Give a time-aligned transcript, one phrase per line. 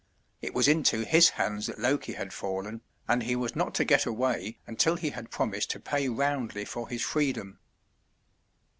[0.41, 4.07] It was into his hands that Loki had fallen, and he was not to get
[4.07, 7.59] away until he had promised to pay roundly for his freedom.